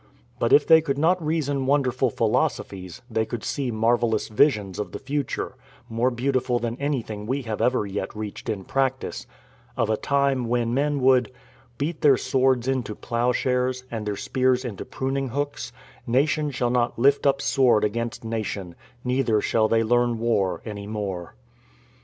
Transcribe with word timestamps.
But 0.39 0.51
if 0.51 0.65
they 0.65 0.81
could 0.81 0.97
not 0.97 1.23
reason 1.23 1.67
wonderful 1.67 2.09
philosophies, 2.09 3.03
they 3.07 3.23
could 3.23 3.43
see 3.43 3.69
marvellous 3.69 4.29
visions 4.29 4.79
of 4.79 4.93
the 4.93 4.97
future— 4.97 5.53
more 5.97 6.09
beautiful 6.09 6.57
than 6.57 6.75
anything 6.79 7.27
we 7.27 7.43
have 7.43 7.61
ever 7.61 7.85
yet 7.85 8.15
reached 8.15 8.49
in 8.49 8.63
practice— 8.63 9.27
of 9.77 9.91
a 9.91 9.97
time 9.97 10.45
when 10.45 10.73
men 10.73 11.01
would" 11.01 11.31
Beat 11.77 12.01
their 12.01 12.17
swords 12.17 12.67
into 12.67 12.95
ploughshares, 12.95 13.83
And 13.91 14.07
their 14.07 14.17
spears 14.17 14.65
into 14.65 14.85
prunning 14.85 15.29
hooks: 15.29 15.71
Nation 16.07 16.49
shall 16.49 16.71
not 16.71 16.97
lift 16.97 17.27
up 17.27 17.39
sword 17.39 17.83
against 17.83 18.23
nation, 18.23 18.73
Neither 19.03 19.39
shall 19.39 19.67
they 19.67 19.83
learn 19.83 20.17
war 20.17 20.63
any 20.65 20.87
more." 20.87 21.35